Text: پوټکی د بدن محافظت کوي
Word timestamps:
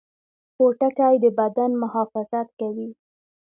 پوټکی 0.55 1.15
د 1.23 1.25
بدن 1.39 1.71
محافظت 1.83 2.47
کوي 2.59 2.89